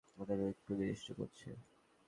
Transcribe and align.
আমাদের 0.09 0.37
ঐক্য 0.43 0.67
বিনষ্ট 0.73 1.07
করছে। 1.13 1.49